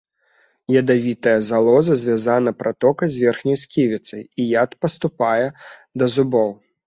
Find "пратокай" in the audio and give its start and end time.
2.61-3.07